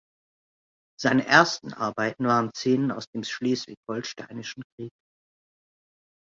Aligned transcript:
Seine 0.99 1.27
ersten 1.27 1.73
Arbeiten 1.73 2.25
waren 2.25 2.51
Szenen 2.55 2.89
aus 2.91 3.05
dem 3.13 3.23
Schleswig-Holsteinischen 3.23 4.63
Krieg. 4.75 4.89